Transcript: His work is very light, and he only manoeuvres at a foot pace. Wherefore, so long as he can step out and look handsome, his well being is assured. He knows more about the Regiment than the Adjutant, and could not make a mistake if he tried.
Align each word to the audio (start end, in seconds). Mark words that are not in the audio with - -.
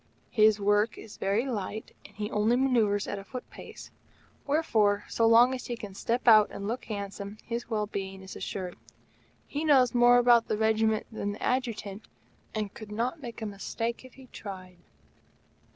His 0.31 0.59
work 0.59 0.97
is 0.97 1.17
very 1.17 1.45
light, 1.45 1.95
and 2.05 2.15
he 2.15 2.31
only 2.31 2.55
manoeuvres 2.55 3.07
at 3.07 3.19
a 3.19 3.23
foot 3.23 3.47
pace. 3.51 3.91
Wherefore, 4.47 5.05
so 5.07 5.27
long 5.27 5.53
as 5.53 5.67
he 5.67 5.75
can 5.77 5.93
step 5.93 6.27
out 6.27 6.49
and 6.49 6.67
look 6.67 6.85
handsome, 6.85 7.37
his 7.45 7.69
well 7.69 7.85
being 7.85 8.23
is 8.23 8.35
assured. 8.35 8.77
He 9.45 9.63
knows 9.63 9.93
more 9.93 10.17
about 10.17 10.47
the 10.47 10.57
Regiment 10.57 11.05
than 11.11 11.33
the 11.33 11.43
Adjutant, 11.43 12.07
and 12.55 12.73
could 12.73 12.91
not 12.91 13.21
make 13.21 13.43
a 13.43 13.45
mistake 13.45 14.03
if 14.03 14.15
he 14.15 14.25
tried. 14.25 14.79